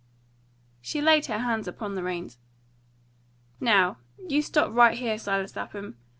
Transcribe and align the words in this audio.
She 0.81 0.99
laid 0.99 1.27
her 1.27 1.37
hands 1.37 1.67
on 1.67 1.93
the 1.93 2.01
reins. 2.01 2.39
"Now, 3.59 3.97
you 4.27 4.41
stop 4.41 4.73
right 4.73 4.97
here, 4.97 5.19
Silas 5.19 5.55
Lapham! 5.55 5.95